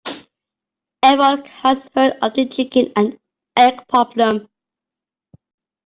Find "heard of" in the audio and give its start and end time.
1.93-2.33